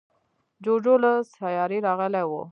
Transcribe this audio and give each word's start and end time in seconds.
جوجو 0.63 0.95
له 1.03 1.11
سیارې 1.35 1.77
راغلی 1.87 2.23
و. 2.25 2.31